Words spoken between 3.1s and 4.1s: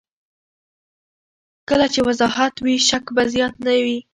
به زیات نه شي.